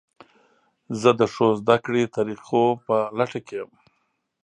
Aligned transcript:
زه 1.01 1.09
د 1.19 1.21
ښو 1.33 1.47
زده 1.61 1.77
کړې 1.85 2.03
طریقو 2.17 2.63
په 2.85 2.95
لټه 3.17 3.39
کې 3.47 3.55
یم. 3.59 3.71